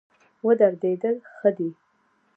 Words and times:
ودرېدل 0.45 1.15
ښه 1.33 1.49
دی. 1.57 1.69